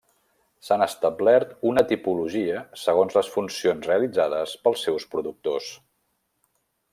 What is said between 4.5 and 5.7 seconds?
pels seus productors.